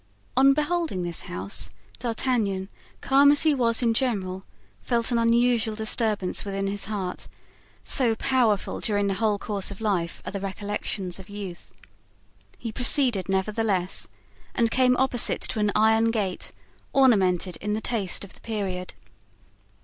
On 0.35 0.55
beholding 0.55 1.03
this 1.03 1.21
house, 1.29 1.69
D'Artagnan, 1.99 2.69
calm 3.01 3.31
as 3.31 3.43
he 3.43 3.53
was 3.53 3.83
in 3.83 3.93
general, 3.93 4.43
felt 4.81 5.11
an 5.11 5.19
unusual 5.19 5.75
disturbance 5.75 6.43
within 6.43 6.65
his 6.65 6.85
heart—so 6.85 8.15
powerful 8.15 8.79
during 8.79 9.05
the 9.05 9.13
whole 9.13 9.37
course 9.37 9.69
of 9.69 9.79
life 9.79 10.19
are 10.25 10.31
the 10.31 10.39
recollections 10.39 11.19
of 11.19 11.29
youth. 11.29 11.71
He 12.57 12.71
proceeded, 12.71 13.29
nevertheless, 13.29 14.07
and 14.55 14.71
came 14.71 14.97
opposite 14.97 15.41
to 15.41 15.59
an 15.59 15.71
iron 15.75 16.09
gate, 16.09 16.51
ornamented 16.93 17.57
in 17.57 17.73
the 17.73 17.79
taste 17.79 18.23
of 18.23 18.33
the 18.33 18.41
period. 18.41 18.95